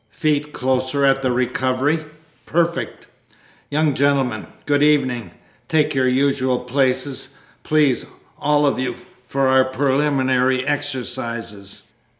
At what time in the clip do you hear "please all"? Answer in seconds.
7.61-8.65